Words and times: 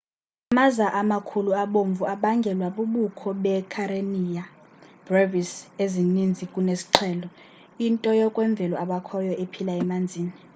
amaza 0.51 0.85
amakhulu 1.01 1.51
abomvu 1.63 2.03
abangelwa 2.13 2.67
bubukho 2.75 3.29
beekarenia 3.43 4.43
brevis 5.05 5.51
ezininzi 5.83 6.43
kunesiqhelo 6.53 7.27
into 7.85 8.09
yokwemvelo 8.19 8.75
ebakhoyo 8.83 9.33
ephila 9.43 9.71
emanzini 9.81 10.33